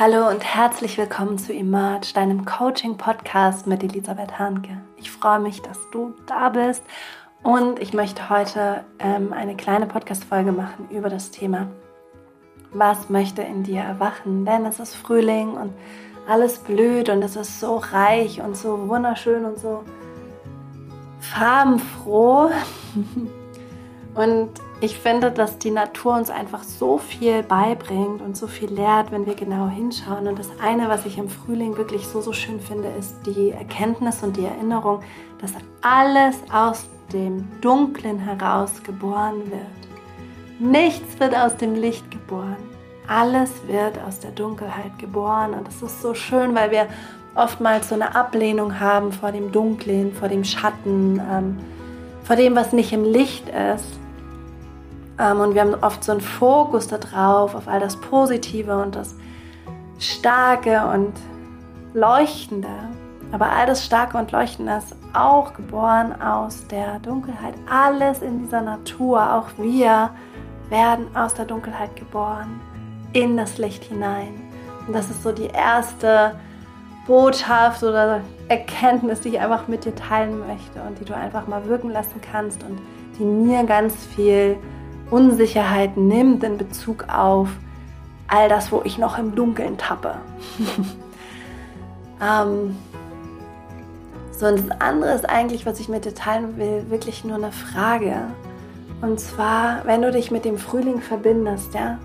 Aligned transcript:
Hallo 0.00 0.28
und 0.28 0.44
herzlich 0.44 0.96
willkommen 0.96 1.38
zu 1.38 1.52
Emerge, 1.52 2.12
deinem 2.14 2.44
Coaching-Podcast 2.44 3.66
mit 3.66 3.82
Elisabeth 3.82 4.38
Hanke. 4.38 4.80
Ich 4.96 5.10
freue 5.10 5.40
mich, 5.40 5.60
dass 5.60 5.76
du 5.90 6.14
da 6.28 6.50
bist 6.50 6.84
und 7.42 7.80
ich 7.80 7.94
möchte 7.94 8.30
heute 8.30 8.84
ähm, 9.00 9.32
eine 9.32 9.56
kleine 9.56 9.86
Podcast-Folge 9.86 10.52
machen 10.52 10.88
über 10.90 11.08
das 11.08 11.32
Thema, 11.32 11.66
was 12.70 13.10
möchte 13.10 13.42
in 13.42 13.64
dir 13.64 13.80
erwachen? 13.80 14.44
Denn 14.44 14.66
es 14.66 14.78
ist 14.78 14.94
Frühling 14.94 15.54
und 15.54 15.72
alles 16.28 16.58
blüht 16.60 17.08
und 17.08 17.20
es 17.24 17.34
ist 17.34 17.58
so 17.58 17.78
reich 17.78 18.40
und 18.40 18.56
so 18.56 18.88
wunderschön 18.88 19.44
und 19.44 19.58
so 19.58 19.82
farbenfroh. 21.18 22.52
Und 24.18 24.50
ich 24.80 24.98
finde, 24.98 25.30
dass 25.30 25.58
die 25.58 25.70
Natur 25.70 26.16
uns 26.16 26.28
einfach 26.28 26.64
so 26.64 26.98
viel 26.98 27.44
beibringt 27.44 28.20
und 28.20 28.36
so 28.36 28.48
viel 28.48 28.68
lehrt, 28.68 29.12
wenn 29.12 29.26
wir 29.26 29.36
genau 29.36 29.68
hinschauen. 29.68 30.26
Und 30.26 30.40
das 30.40 30.50
eine, 30.60 30.88
was 30.88 31.06
ich 31.06 31.18
im 31.18 31.28
Frühling 31.28 31.76
wirklich 31.76 32.04
so, 32.04 32.20
so 32.20 32.32
schön 32.32 32.58
finde, 32.58 32.88
ist 32.98 33.14
die 33.26 33.52
Erkenntnis 33.52 34.24
und 34.24 34.36
die 34.36 34.44
Erinnerung, 34.44 35.02
dass 35.40 35.52
alles 35.82 36.34
aus 36.52 36.88
dem 37.12 37.46
Dunklen 37.60 38.18
heraus 38.18 38.82
geboren 38.82 39.52
wird. 39.52 39.62
Nichts 40.58 41.20
wird 41.20 41.36
aus 41.36 41.56
dem 41.56 41.76
Licht 41.76 42.10
geboren. 42.10 42.56
Alles 43.06 43.52
wird 43.68 44.00
aus 44.04 44.18
der 44.18 44.32
Dunkelheit 44.32 44.98
geboren. 44.98 45.54
Und 45.54 45.68
das 45.68 45.80
ist 45.80 46.02
so 46.02 46.14
schön, 46.14 46.56
weil 46.56 46.72
wir 46.72 46.88
oftmals 47.36 47.88
so 47.88 47.94
eine 47.94 48.16
Ablehnung 48.16 48.80
haben 48.80 49.12
vor 49.12 49.30
dem 49.30 49.52
Dunklen, 49.52 50.12
vor 50.12 50.26
dem 50.26 50.42
Schatten, 50.42 51.22
ähm, 51.32 51.56
vor 52.24 52.34
dem, 52.34 52.56
was 52.56 52.72
nicht 52.72 52.92
im 52.92 53.04
Licht 53.04 53.48
ist. 53.48 54.00
Ähm, 55.18 55.40
und 55.40 55.54
wir 55.54 55.62
haben 55.62 55.74
oft 55.82 56.02
so 56.04 56.12
einen 56.12 56.20
Fokus 56.20 56.88
darauf, 56.88 57.54
auf 57.54 57.68
all 57.68 57.80
das 57.80 57.96
Positive 57.96 58.80
und 58.80 58.94
das 58.94 59.14
Starke 59.98 60.86
und 60.86 61.12
Leuchtende. 61.94 62.68
Aber 63.32 63.50
all 63.50 63.66
das 63.66 63.84
Starke 63.84 64.16
und 64.16 64.32
Leuchtende 64.32 64.76
ist 64.78 64.94
auch 65.12 65.52
geboren 65.52 66.20
aus 66.22 66.66
der 66.68 66.98
Dunkelheit. 67.00 67.54
Alles 67.68 68.22
in 68.22 68.38
dieser 68.44 68.62
Natur, 68.62 69.34
auch 69.34 69.46
wir, 69.58 70.10
werden 70.70 71.06
aus 71.16 71.34
der 71.34 71.44
Dunkelheit 71.44 71.94
geboren, 71.96 72.60
in 73.12 73.36
das 73.36 73.58
Licht 73.58 73.84
hinein. 73.84 74.40
Und 74.86 74.94
das 74.94 75.10
ist 75.10 75.22
so 75.22 75.32
die 75.32 75.46
erste 75.46 76.34
Botschaft 77.06 77.82
oder 77.82 78.20
Erkenntnis, 78.48 79.20
die 79.22 79.30
ich 79.30 79.40
einfach 79.40 79.66
mit 79.66 79.84
dir 79.84 79.94
teilen 79.94 80.38
möchte 80.46 80.80
und 80.86 80.98
die 81.00 81.04
du 81.04 81.14
einfach 81.14 81.46
mal 81.46 81.64
wirken 81.66 81.90
lassen 81.90 82.20
kannst 82.20 82.62
und 82.64 82.78
die 83.18 83.24
mir 83.24 83.64
ganz 83.64 83.94
viel 84.14 84.58
Unsicherheit 85.10 85.96
nimmt 85.96 86.44
in 86.44 86.58
Bezug 86.58 87.06
auf 87.08 87.48
all 88.26 88.48
das, 88.48 88.70
wo 88.70 88.82
ich 88.84 88.98
noch 88.98 89.18
im 89.18 89.34
Dunkeln 89.34 89.78
tappe. 89.78 90.16
ähm, 92.22 92.76
so, 94.32 94.46
und 94.46 94.68
das 94.68 94.80
andere 94.80 95.14
ist 95.14 95.28
eigentlich, 95.28 95.66
was 95.66 95.80
ich 95.80 95.88
mit 95.88 96.04
dir 96.04 96.14
teilen 96.14 96.56
will, 96.58 96.84
wirklich 96.90 97.24
nur 97.24 97.36
eine 97.36 97.52
Frage. 97.52 98.14
Und 99.00 99.18
zwar, 99.18 99.84
wenn 99.84 100.02
du 100.02 100.12
dich 100.12 100.30
mit 100.30 100.44
dem 100.44 100.58
Frühling 100.58 101.00
verbindest, 101.00 101.74
ja, 101.74 101.98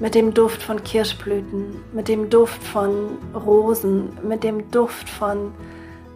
mit 0.00 0.14
dem 0.14 0.34
Duft 0.34 0.62
von 0.62 0.82
Kirschblüten, 0.82 1.82
mit 1.92 2.08
dem 2.08 2.30
Duft 2.30 2.62
von 2.62 3.18
Rosen, 3.34 4.10
mit 4.22 4.44
dem 4.44 4.70
Duft 4.70 5.08
von 5.08 5.52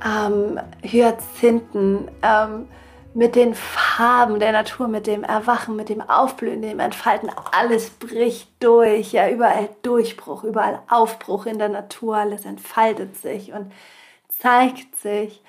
ähm, 0.05 0.61
Hyazinthen, 0.83 2.09
ähm, 2.23 2.67
mit 3.15 3.37
den 3.37 3.55
Farben 3.55 4.41
der 4.41 4.53
Natur, 4.53 4.89
mit 4.89 5.07
dem 5.07 5.23
Erwachen, 5.23 5.77
mit 5.77 5.89
dem 5.89 6.01
Aufblühen, 6.01 6.63
dem 6.63 6.81
Entfalten, 6.81 7.31
alles 7.53 7.91
bricht 7.91 8.49
durch, 8.63 9.13
ja, 9.13 9.29
überall 9.29 9.69
Durchbruch, 9.83 10.45
überall 10.45 10.83
Aufbruch 10.89 11.47
in 11.47 11.59
der 11.59 11.69
Natur, 11.69 12.17
alles 12.17 12.45
entfaltet 12.45 13.17
sich 13.17 13.53
und 13.53 13.73
zeigt 14.29 14.97
sich. 14.97 15.43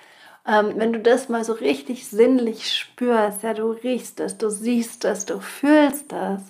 Ähm, 0.46 0.74
wenn 0.76 0.92
du 0.92 1.00
das 1.00 1.30
mal 1.30 1.46
so 1.46 1.54
richtig 1.54 2.08
sinnlich 2.08 2.72
spürst, 2.72 3.44
ja, 3.44 3.54
du 3.54 3.72
riechst 3.72 4.20
es, 4.20 4.38
du 4.38 4.50
siehst 4.50 5.06
es, 5.06 5.26
du 5.26 5.40
fühlst 5.40 6.12
es, 6.12 6.42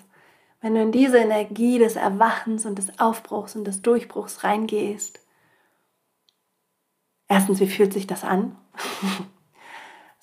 wenn 0.61 0.75
du 0.75 0.81
in 0.81 0.91
diese 0.91 1.17
Energie 1.17 1.77
des 1.77 1.95
Erwachens 1.95 2.65
und 2.65 2.77
des 2.79 2.99
Aufbruchs 2.99 3.55
und 3.55 3.65
des 3.65 3.81
Durchbruchs 3.83 4.43
reingehst, 4.43 5.19
erstens, 7.27 7.59
wie 7.59 7.67
fühlt 7.67 7.93
sich 7.93 8.07
das 8.07 8.23
an? 8.23 8.57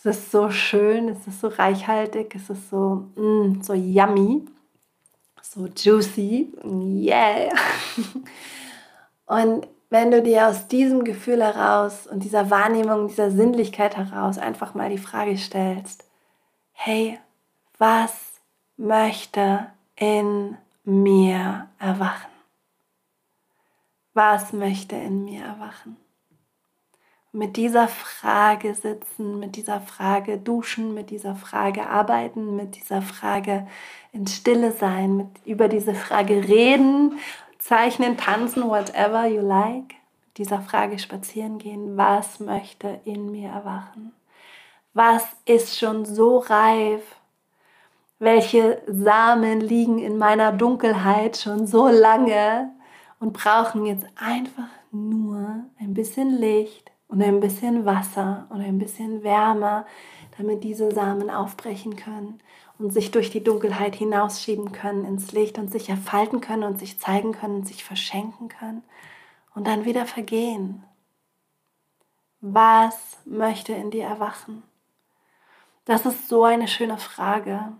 Es 0.02 0.06
ist 0.06 0.30
so 0.30 0.48
schön, 0.50 1.10
es 1.10 1.26
ist 1.26 1.42
so 1.42 1.48
reichhaltig, 1.48 2.34
es 2.34 2.48
ist 2.48 2.70
so, 2.70 3.10
mm, 3.16 3.60
so 3.60 3.74
yummy, 3.74 4.46
so 5.42 5.66
juicy. 5.66 6.50
Yeah! 6.64 7.52
Und 9.26 9.68
wenn 9.90 10.10
du 10.10 10.22
dir 10.22 10.48
aus 10.48 10.68
diesem 10.68 11.04
Gefühl 11.04 11.42
heraus 11.42 12.06
und 12.06 12.24
dieser 12.24 12.48
Wahrnehmung, 12.48 13.08
dieser 13.08 13.30
Sinnlichkeit 13.30 13.98
heraus 13.98 14.38
einfach 14.38 14.72
mal 14.72 14.88
die 14.88 14.96
Frage 14.96 15.36
stellst, 15.36 16.04
hey, 16.72 17.18
was 17.76 18.40
möchte 18.78 19.66
in 19.96 20.56
mir 20.84 21.68
erwachen? 21.78 22.30
Was 24.14 24.54
möchte 24.54 24.96
in 24.96 25.24
mir 25.24 25.44
erwachen? 25.44 25.98
Mit 27.32 27.56
dieser 27.56 27.86
Frage 27.86 28.74
sitzen, 28.74 29.38
mit 29.38 29.56
dieser 29.56 29.80
Frage 29.80 30.38
duschen, 30.38 30.94
mit 30.94 31.10
dieser 31.10 31.36
Frage 31.36 31.88
arbeiten, 31.88 32.56
mit 32.56 32.76
dieser 32.76 33.02
Frage 33.02 33.66
in 34.12 34.26
Stille 34.26 34.72
sein, 34.72 35.16
mit 35.16 35.28
über 35.44 35.68
diese 35.68 35.94
Frage 35.94 36.48
reden, 36.48 37.18
zeichnen, 37.58 38.16
tanzen, 38.16 38.64
whatever 38.68 39.26
you 39.26 39.40
like. 39.40 39.94
Mit 40.26 40.38
dieser 40.38 40.60
Frage 40.60 40.98
spazieren 40.98 41.58
gehen, 41.58 41.96
was 41.96 42.40
möchte 42.40 43.00
in 43.04 43.30
mir 43.30 43.50
erwachen? 43.50 44.12
Was 44.92 45.24
ist 45.44 45.78
schon 45.78 46.04
so 46.04 46.38
reif? 46.38 47.02
Welche 48.18 48.82
Samen 48.88 49.60
liegen 49.60 49.98
in 49.98 50.18
meiner 50.18 50.52
Dunkelheit 50.52 51.36
schon 51.36 51.66
so 51.66 51.88
lange 51.88 52.70
und 53.20 53.32
brauchen 53.32 53.86
jetzt 53.86 54.06
einfach 54.16 54.68
nur 54.90 55.64
ein 55.78 55.94
bisschen 55.94 56.38
Licht, 56.38 56.89
und 57.10 57.22
ein 57.22 57.40
bisschen 57.40 57.84
Wasser 57.84 58.46
und 58.50 58.60
ein 58.60 58.78
bisschen 58.78 59.22
Wärme, 59.22 59.84
damit 60.38 60.62
diese 60.64 60.92
Samen 60.92 61.28
aufbrechen 61.28 61.96
können 61.96 62.40
und 62.78 62.92
sich 62.92 63.10
durch 63.10 63.30
die 63.30 63.42
Dunkelheit 63.42 63.96
hinausschieben 63.96 64.72
können 64.72 65.04
ins 65.04 65.32
Licht 65.32 65.58
und 65.58 65.70
sich 65.70 65.88
erfalten 65.88 66.40
können 66.40 66.62
und 66.62 66.78
sich 66.78 66.98
zeigen 66.98 67.32
können 67.32 67.56
und 67.56 67.68
sich 67.68 67.84
verschenken 67.84 68.48
können 68.48 68.84
und 69.54 69.66
dann 69.66 69.84
wieder 69.84 70.06
vergehen. 70.06 70.84
Was 72.40 73.18
möchte 73.24 73.72
in 73.72 73.90
dir 73.90 74.04
erwachen? 74.04 74.62
Das 75.84 76.06
ist 76.06 76.28
so 76.28 76.44
eine 76.44 76.68
schöne 76.68 76.96
Frage 76.96 77.72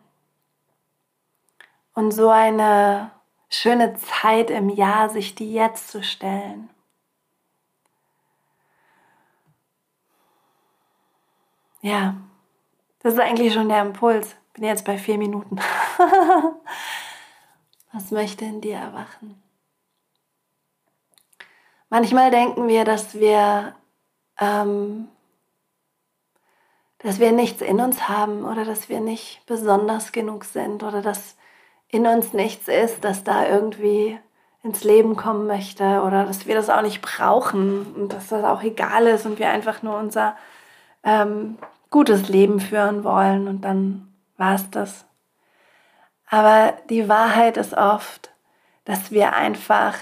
und 1.95 2.11
so 2.11 2.29
eine 2.29 3.13
schöne 3.49 3.95
Zeit 3.95 4.51
im 4.51 4.69
Jahr, 4.69 5.09
sich 5.09 5.37
die 5.37 5.53
jetzt 5.53 5.89
zu 5.89 6.03
stellen. 6.03 6.69
Ja, 11.83 12.17
das 13.03 13.15
ist 13.15 13.21
eigentlich 13.21 13.55
schon 13.55 13.69
der 13.69 13.83
Impuls. 13.83 14.37
Bin 14.53 14.65
jetzt 14.65 14.85
bei 14.85 14.99
vier 14.99 15.17
Minuten. 15.17 15.59
Was 17.93 18.11
möchte 18.11 18.45
in 18.45 18.61
dir 18.61 18.77
erwachen? 18.77 19.43
Manchmal 21.89 22.31
denken 22.31 22.69
wir, 22.69 22.85
dass 22.85 23.15
wir, 23.15 23.75
ähm, 24.39 25.09
dass 26.99 27.19
wir 27.19 27.33
nichts 27.33 27.63
in 27.63 27.81
uns 27.81 28.09
haben 28.09 28.45
oder 28.45 28.65
dass 28.65 28.89
wir 28.89 29.01
nicht 29.01 29.45
besonders 29.47 30.13
genug 30.13 30.45
sind 30.45 30.83
oder 30.83 31.03
dass 31.03 31.37
in 31.89 32.07
uns 32.07 32.33
nichts 32.33 32.69
ist, 32.69 33.03
das 33.03 33.25
da 33.25 33.49
irgendwie 33.49 34.19
ins 34.63 34.85
Leben 34.85 35.17
kommen 35.17 35.47
möchte 35.47 36.03
oder 36.03 36.25
dass 36.27 36.47
wir 36.47 36.55
das 36.55 36.69
auch 36.69 36.83
nicht 36.83 37.01
brauchen 37.01 37.95
und 37.95 38.13
dass 38.13 38.29
das 38.29 38.45
auch 38.45 38.63
egal 38.63 39.07
ist 39.07 39.25
und 39.27 39.39
wir 39.39 39.49
einfach 39.49 39.83
nur 39.83 39.97
unser 39.97 40.37
ähm, 41.03 41.59
gutes 41.91 42.29
Leben 42.29 42.61
führen 42.61 43.05
wollen 43.05 43.49
und 43.49 43.63
dann 43.63 44.13
war 44.37 44.55
es 44.55 44.71
das. 44.71 45.05
Aber 46.29 46.75
die 46.89 47.09
Wahrheit 47.09 47.57
ist 47.57 47.75
oft, 47.75 48.31
dass 48.85 49.11
wir 49.11 49.35
einfach 49.35 49.97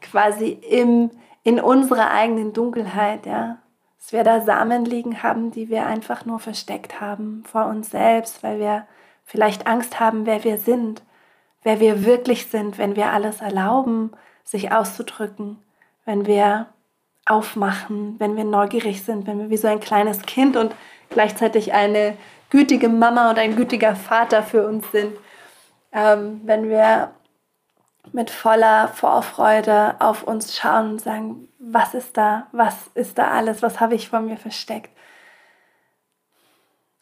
quasi 0.00 0.48
im, 0.48 1.10
in 1.42 1.60
unserer 1.60 2.10
eigenen 2.10 2.52
Dunkelheit, 2.52 3.26
ja, 3.26 3.58
dass 3.98 4.12
wir 4.12 4.24
da 4.24 4.40
Samen 4.40 4.84
liegen 4.84 5.22
haben, 5.22 5.50
die 5.50 5.68
wir 5.68 5.86
einfach 5.86 6.24
nur 6.24 6.40
versteckt 6.40 7.00
haben 7.00 7.44
vor 7.46 7.66
uns 7.66 7.90
selbst, 7.90 8.42
weil 8.42 8.58
wir 8.58 8.86
vielleicht 9.24 9.66
Angst 9.66 10.00
haben, 10.00 10.26
wer 10.26 10.42
wir 10.42 10.58
sind, 10.58 11.02
wer 11.62 11.78
wir 11.78 12.04
wirklich 12.04 12.46
sind, 12.46 12.78
wenn 12.78 12.96
wir 12.96 13.12
alles 13.12 13.40
erlauben, 13.40 14.10
sich 14.42 14.72
auszudrücken, 14.72 15.58
wenn 16.04 16.26
wir 16.26 16.66
aufmachen, 17.30 18.16
wenn 18.18 18.36
wir 18.36 18.44
neugierig 18.44 19.02
sind, 19.02 19.26
wenn 19.26 19.38
wir 19.38 19.50
wie 19.50 19.56
so 19.56 19.68
ein 19.68 19.80
kleines 19.80 20.22
Kind 20.22 20.56
und 20.56 20.74
gleichzeitig 21.10 21.72
eine 21.72 22.16
gütige 22.50 22.88
Mama 22.88 23.30
und 23.30 23.38
ein 23.38 23.56
gütiger 23.56 23.94
Vater 23.96 24.42
für 24.42 24.66
uns 24.66 24.90
sind. 24.90 25.16
Ähm, 25.92 26.40
wenn 26.44 26.68
wir 26.68 27.12
mit 28.12 28.30
voller 28.30 28.88
Vorfreude 28.88 29.96
auf 30.00 30.22
uns 30.24 30.56
schauen 30.56 30.92
und 30.92 31.00
sagen, 31.00 31.48
was 31.58 31.94
ist 31.94 32.16
da, 32.16 32.46
was 32.52 32.88
ist 32.94 33.18
da 33.18 33.28
alles, 33.28 33.62
was 33.62 33.80
habe 33.80 33.94
ich 33.94 34.08
vor 34.08 34.20
mir 34.20 34.36
versteckt. 34.36 34.90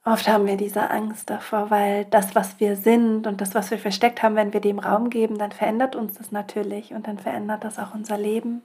Oft 0.04 0.26
haben 0.28 0.46
wir 0.46 0.56
diese 0.56 0.90
Angst 0.90 1.28
davor, 1.28 1.70
weil 1.70 2.06
das, 2.06 2.34
was 2.34 2.60
wir 2.60 2.76
sind 2.76 3.26
und 3.26 3.40
das, 3.40 3.54
was 3.54 3.70
wir 3.70 3.78
versteckt 3.78 4.22
haben, 4.22 4.36
wenn 4.36 4.52
wir 4.52 4.60
dem 4.60 4.78
Raum 4.78 5.10
geben, 5.10 5.38
dann 5.38 5.52
verändert 5.52 5.96
uns 5.96 6.14
das 6.14 6.32
natürlich 6.32 6.94
und 6.94 7.06
dann 7.06 7.18
verändert 7.18 7.64
das 7.64 7.78
auch 7.78 7.94
unser 7.94 8.16
Leben. 8.16 8.62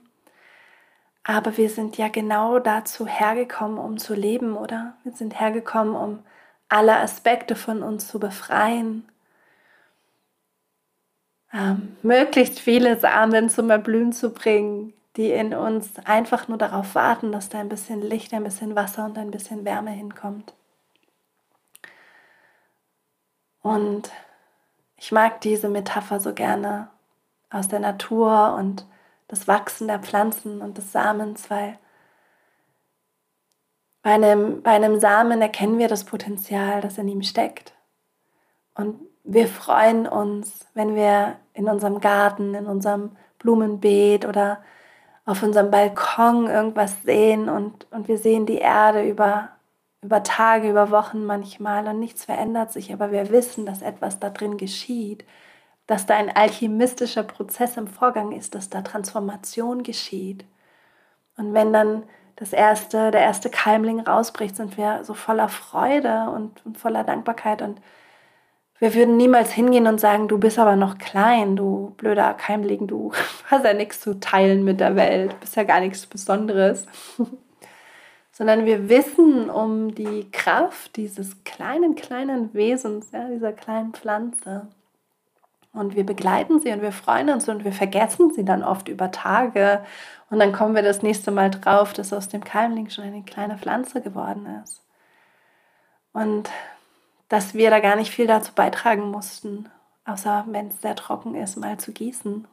Aber 1.24 1.58
wir 1.58 1.70
sind 1.70 1.98
ja 1.98 2.10
genau 2.10 2.60
dazu 2.60 3.08
hergekommen, 3.08 3.78
um 3.78 3.98
zu 3.98 4.14
leben, 4.14 4.58
oder? 4.58 4.96
Wir 5.04 5.14
sind 5.14 5.40
hergekommen, 5.40 5.96
um 5.96 6.20
alle 6.68 6.98
Aspekte 6.98 7.56
von 7.56 7.81
uns 7.84 8.08
zu 8.08 8.20
befreien, 8.20 9.08
ähm, 11.54 11.96
möglichst 12.02 12.60
viele 12.60 13.00
Samen 13.00 13.50
zum 13.50 13.70
Erblühen 13.70 14.12
zu 14.12 14.31
bringen, 14.31 14.94
die 15.16 15.31
in 15.31 15.54
uns 15.54 15.92
einfach 16.06 16.48
nur 16.48 16.58
darauf 16.58 16.96
warten, 16.96 17.31
dass 17.31 17.50
da 17.50 17.60
ein 17.60 17.70
bisschen 17.70 18.02
Licht, 18.02 18.34
ein 18.34 18.44
bisschen 18.44 18.75
Wasser 18.75 19.06
und 19.06 19.18
ein 19.18 19.30
bisschen 19.30 19.64
Wärme 19.64 19.92
hinkommt. 19.92 20.54
Und 23.62 24.12
ich 24.98 25.12
mag 25.12 25.42
diese 25.42 25.70
Metapher 25.70 26.20
so 26.20 26.34
gerne 26.34 26.90
aus 27.52 27.68
der 27.68 27.80
Natur 27.80 28.56
und 28.58 28.86
das 29.34 29.48
Wachsen 29.48 29.88
der 29.88 29.98
Pflanzen 29.98 30.62
und 30.62 30.78
des 30.78 30.92
Samens, 30.92 31.50
weil 31.50 31.80
bei 34.04 34.12
einem, 34.12 34.62
bei 34.62 34.72
einem 34.72 35.00
Samen 35.00 35.42
erkennen 35.42 35.80
wir 35.80 35.88
das 35.88 36.04
Potenzial, 36.04 36.82
das 36.82 37.00
in 37.00 37.08
ihm 37.08 37.24
steckt. 37.24 37.74
Und 38.76 39.00
wir 39.24 39.48
freuen 39.48 40.08
uns, 40.08 40.68
wenn 40.76 40.94
wir 40.96 41.38
in 41.56 41.68
unserem 41.68 42.00
Garten, 42.00 42.54
in 42.54 42.68
unserem 42.68 43.16
Blumenbeet 43.40 44.26
oder 44.26 44.62
auf 45.26 45.42
unserem 45.42 45.72
Balkon 45.72 46.48
irgendwas 46.48 47.02
sehen 47.02 47.50
und, 47.50 47.92
und 47.92 48.08
wir 48.08 48.20
sehen 48.20 48.46
die 48.46 48.60
Erde 48.60 49.02
über, 49.10 49.50
über 50.04 50.22
Tage, 50.22 50.70
über 50.70 50.92
Wochen 50.92 51.26
manchmal 51.26 51.88
und 51.88 52.00
nichts 52.00 52.26
verändert 52.26 52.72
sich, 52.72 52.94
aber 52.94 53.12
wir 53.12 53.32
wissen, 53.32 53.66
dass 53.66 53.82
etwas 53.82 54.20
da 54.20 54.30
drin 54.30 54.58
geschieht, 54.58 55.26
dass 55.88 56.06
da 56.06 56.16
ein 56.16 56.36
alchemistischer 56.36 57.24
Prozess 57.24 57.78
im 57.78 57.88
Vorgang 57.88 58.32
ist, 58.32 58.56
dass 58.56 58.70
da 58.70 58.82
Transformation 58.82 59.84
geschieht. 59.84 60.46
Und 61.38 61.54
wenn 61.54 61.74
dann 61.74 62.04
das 62.36 62.54
erste, 62.54 63.12
der 63.12 63.22
erste 63.22 63.50
Keimling 63.50 64.00
rausbricht, 64.00 64.56
sind 64.56 64.78
wir 64.78 65.04
so 65.04 65.14
voller 65.14 65.50
Freude 65.50 66.30
und, 66.30 66.66
und 66.66 66.78
voller 66.78 67.04
Dankbarkeit 67.04 67.62
und 67.62 67.80
wir 68.80 68.94
würden 68.96 69.16
niemals 69.16 69.52
hingehen 69.52 69.88
und 69.88 70.02
sagen, 70.02 70.28
du 70.28 70.38
bist 70.38 70.60
aber 70.60 70.76
noch 70.76 70.98
klein, 70.98 71.56
du 71.56 71.94
blöder 71.96 72.34
Keimling, 72.34 72.86
du 72.86 73.14
hast 73.46 73.64
ja 73.64 73.74
nichts 73.74 74.02
zu 74.02 74.20
teilen 74.20 74.66
mit 74.66 74.82
der 74.82 74.98
Welt, 74.98 75.40
bist 75.40 75.56
ja 75.56 75.64
gar 75.64 75.80
nichts 75.80 76.06
Besonderes. 76.06 76.86
Sondern 78.34 78.66
wir 78.66 78.90
wissen 78.90 79.50
um 79.50 79.96
die 79.96 80.30
Kraft 80.32 80.98
dieses 80.98 81.44
kleinen, 81.46 81.96
kleinen 81.96 82.54
Wesens, 82.54 83.12
ja, 83.12 83.30
dieser 83.30 83.54
kleinen 83.54 83.94
Pflanze. 83.94 84.68
Und 85.74 85.96
wir 85.96 86.06
begleiten 86.06 86.60
sie 86.60 86.72
und 86.72 86.84
wir 86.84 86.92
freuen 86.92 87.31
uns 87.31 87.50
und 87.50 87.64
wir 87.64 87.74
vergessen 87.74 88.31
sie 88.31 88.46
dann 88.46 88.64
oft 88.64 88.88
über 88.88 89.10
Tage. 89.12 89.84
Und 90.30 90.38
dann 90.40 90.54
kommen 90.54 90.75
wir 90.75 90.84
das 90.84 91.02
nächste 91.02 91.31
Mal 91.31 91.50
drauf, 91.50 91.94
dass 91.94 92.14
aus 92.14 92.30
dem 92.30 92.44
Keimling 92.44 92.90
schon 92.90 93.06
eine 93.06 93.24
kleine 93.24 93.58
Pflanze 93.58 94.02
geworden 94.02 94.46
ist. 94.64 94.81
Und 96.14 96.52
dass 97.28 97.56
wir 97.56 97.72
da 97.72 97.80
gar 97.80 97.96
nicht 97.96 98.12
viel 98.12 98.28
dazu 98.28 98.52
beitragen 98.54 99.10
mussten, 99.10 99.68
außer 100.06 100.46
wenn 100.48 100.68
es 100.68 100.81
sehr 100.81 100.96
trocken 100.96 101.34
ist, 101.34 101.58
mal 101.58 101.80
zu 101.80 101.92
gießen. 101.92 102.48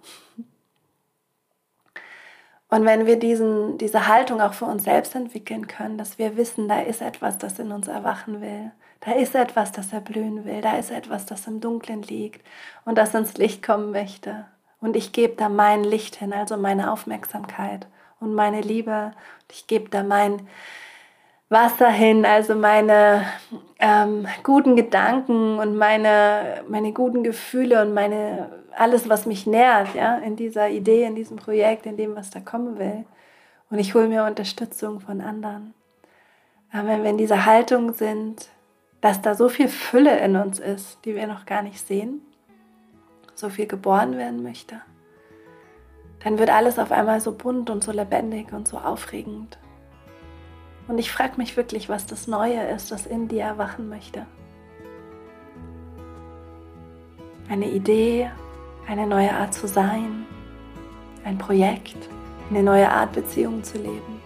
Und 2.70 2.84
wenn 2.84 3.04
wir 3.04 3.18
diesen, 3.18 3.76
diese 3.76 4.06
Haltung 4.06 4.40
auch 4.40 4.54
für 4.54 4.64
uns 4.64 4.84
selbst 4.84 5.14
entwickeln 5.14 5.66
können, 5.66 5.98
dass 5.98 6.18
wir 6.18 6.38
wissen, 6.38 6.68
da 6.68 6.80
ist 6.80 7.02
etwas, 7.02 7.36
das 7.36 7.58
in 7.58 7.72
uns 7.72 7.88
erwachen 7.88 8.40
will, 8.40 8.70
da 9.00 9.12
ist 9.12 9.34
etwas, 9.34 9.72
das 9.72 9.92
erblühen 9.92 10.44
will, 10.44 10.60
da 10.60 10.76
ist 10.76 10.90
etwas, 10.90 11.26
das 11.26 11.46
im 11.46 11.60
Dunkeln 11.60 12.02
liegt 12.02 12.46
und 12.84 12.98
das 12.98 13.14
ins 13.14 13.34
Licht 13.38 13.62
kommen 13.62 13.90
möchte. 13.90 14.44
Und 14.80 14.96
ich 14.96 15.12
gebe 15.12 15.36
da 15.36 15.48
mein 15.48 15.84
Licht 15.84 16.16
hin, 16.16 16.32
also 16.32 16.56
meine 16.56 16.92
Aufmerksamkeit 16.92 17.86
und 18.18 18.34
meine 18.34 18.60
Liebe. 18.60 19.12
Ich 19.50 19.66
gebe 19.66 19.88
da 19.90 20.02
mein, 20.02 20.46
Wasser 21.50 21.90
hin, 21.90 22.24
also 22.24 22.54
meine 22.54 23.26
ähm, 23.80 24.26
guten 24.44 24.76
Gedanken 24.76 25.58
und 25.58 25.76
meine, 25.76 26.62
meine 26.68 26.92
guten 26.92 27.24
Gefühle 27.24 27.82
und 27.82 27.92
meine, 27.92 28.48
alles, 28.76 29.08
was 29.08 29.26
mich 29.26 29.48
nährt, 29.48 29.92
ja, 29.96 30.18
in 30.18 30.36
dieser 30.36 30.68
Idee, 30.68 31.02
in 31.02 31.16
diesem 31.16 31.36
Projekt, 31.36 31.86
in 31.86 31.96
dem, 31.96 32.14
was 32.14 32.30
da 32.30 32.38
kommen 32.38 32.78
will. 32.78 33.04
Und 33.68 33.80
ich 33.80 33.94
hole 33.94 34.06
mir 34.06 34.24
Unterstützung 34.24 35.00
von 35.00 35.20
anderen. 35.20 35.74
Aber 36.72 36.86
wenn 36.86 37.02
wir 37.02 37.10
in 37.10 37.18
dieser 37.18 37.44
Haltung 37.44 37.94
sind, 37.94 38.48
dass 39.00 39.22
da 39.22 39.34
so 39.34 39.48
viel 39.48 39.68
Fülle 39.68 40.18
in 40.20 40.36
uns 40.36 40.58
ist, 40.58 40.98
die 41.04 41.14
wir 41.14 41.26
noch 41.26 41.46
gar 41.46 41.62
nicht 41.62 41.86
sehen, 41.86 42.20
so 43.34 43.48
viel 43.48 43.66
geboren 43.66 44.18
werden 44.18 44.42
möchte, 44.42 44.80
dann 46.22 46.38
wird 46.38 46.50
alles 46.50 46.78
auf 46.78 46.92
einmal 46.92 47.20
so 47.20 47.32
bunt 47.32 47.70
und 47.70 47.82
so 47.82 47.92
lebendig 47.92 48.52
und 48.52 48.68
so 48.68 48.76
aufregend. 48.76 49.58
Und 50.86 50.98
ich 50.98 51.10
frage 51.10 51.36
mich 51.36 51.56
wirklich, 51.56 51.88
was 51.88 52.06
das 52.06 52.26
Neue 52.26 52.66
ist, 52.68 52.90
das 52.90 53.06
in 53.06 53.28
dir 53.28 53.44
erwachen 53.44 53.88
möchte. 53.88 54.26
Eine 57.48 57.70
Idee, 57.70 58.30
eine 58.86 59.06
neue 59.06 59.32
Art 59.32 59.54
zu 59.54 59.66
sein, 59.66 60.26
ein 61.24 61.38
Projekt, 61.38 61.96
eine 62.50 62.62
neue 62.62 62.90
Art 62.90 63.12
Beziehung 63.12 63.62
zu 63.62 63.78
leben. 63.78 64.20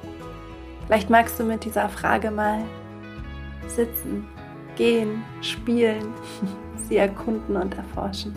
Vielleicht 0.87 1.11
magst 1.11 1.39
du 1.39 1.45
mit 1.45 1.65
dieser 1.65 1.89
Frage 1.89 2.31
mal 2.31 2.63
sitzen, 3.67 4.27
gehen, 4.77 5.25
spielen, 5.41 6.13
sie 6.89 6.97
erkunden 6.97 7.57
und 7.57 7.77
erforschen. 7.77 8.37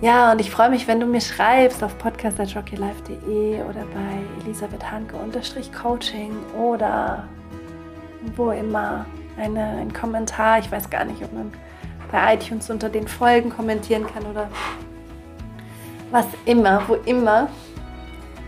Ja, 0.00 0.30
und 0.30 0.40
ich 0.40 0.50
freue 0.50 0.70
mich, 0.70 0.86
wenn 0.86 1.00
du 1.00 1.06
mir 1.06 1.20
schreibst 1.20 1.82
auf 1.82 1.98
podcast.rockylife.de 1.98 3.62
oder 3.62 3.84
bei 3.92 4.44
Elisabeth 4.44 4.88
Hanke 4.88 5.16
Coaching 5.82 6.30
oder 6.56 7.24
wo 8.36 8.52
immer 8.52 9.06
eine, 9.36 9.78
ein 9.80 9.92
Kommentar. 9.92 10.60
Ich 10.60 10.70
weiß 10.70 10.88
gar 10.88 11.04
nicht, 11.04 11.22
ob 11.24 11.32
man 11.32 11.52
bei 12.12 12.34
iTunes 12.34 12.70
unter 12.70 12.88
den 12.88 13.08
Folgen 13.08 13.50
kommentieren 13.50 14.06
kann 14.06 14.24
oder 14.26 14.48
was 16.12 16.26
immer, 16.44 16.82
wo 16.86 16.94
immer. 16.94 17.48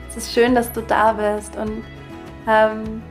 Es 0.08 0.16
ist 0.16 0.32
schön, 0.32 0.54
dass 0.54 0.70
du 0.70 0.82
da 0.82 1.12
bist 1.12 1.56
und 1.56 1.82
ähm, 2.48 3.02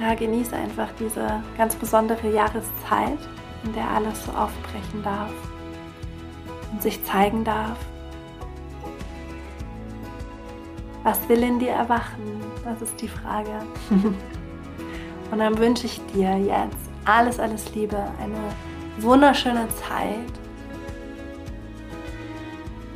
ja, 0.00 0.14
genieße 0.14 0.54
einfach 0.54 0.88
diese 0.98 1.42
ganz 1.56 1.74
besondere 1.74 2.30
Jahreszeit, 2.30 3.18
in 3.64 3.72
der 3.72 3.88
alles 3.88 4.24
so 4.24 4.32
aufbrechen 4.32 5.02
darf 5.02 5.32
und 6.72 6.82
sich 6.82 7.02
zeigen 7.04 7.44
darf. 7.44 7.78
Was 11.02 11.28
will 11.28 11.42
in 11.42 11.58
dir 11.58 11.70
erwachen? 11.70 12.40
Das 12.64 12.82
ist 12.82 13.00
die 13.00 13.08
Frage. 13.08 13.62
und 15.30 15.38
dann 15.38 15.56
wünsche 15.58 15.86
ich 15.86 16.00
dir 16.06 16.36
jetzt 16.36 16.90
alles, 17.04 17.38
alles 17.38 17.74
Liebe, 17.74 17.96
eine 18.20 18.52
wunderschöne 18.98 19.68
Zeit, 19.76 20.32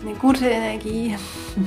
eine 0.03 0.15
gute 0.17 0.49
Energie, 0.49 1.17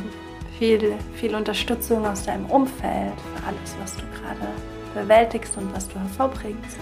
viel, 0.60 0.96
viel 1.16 1.36
Unterstützung 1.36 2.06
aus 2.06 2.24
deinem 2.24 2.46
Umfeld 2.48 3.14
für 3.36 3.48
alles, 3.48 3.76
was 3.82 3.96
du 3.96 4.04
gerade 4.20 4.52
bewältigst 4.94 5.58
und 5.58 5.74
was 5.74 5.88
du 5.88 6.00
hervorbringst. 6.00 6.78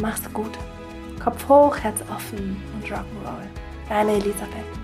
Mach's 0.00 0.32
gut. 0.32 0.52
Kopf 1.22 1.48
hoch, 1.48 1.76
Herz 1.76 2.00
offen 2.14 2.62
und 2.74 2.84
Rock'n'Roll. 2.84 3.46
Deine 3.88 4.12
Elisabeth. 4.12 4.79